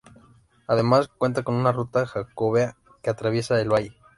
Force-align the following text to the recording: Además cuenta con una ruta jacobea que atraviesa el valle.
Además 0.65 1.09
cuenta 1.15 1.43
con 1.43 1.53
una 1.53 1.71
ruta 1.71 2.07
jacobea 2.07 2.75
que 3.03 3.11
atraviesa 3.11 3.61
el 3.61 3.69
valle. 3.71 3.95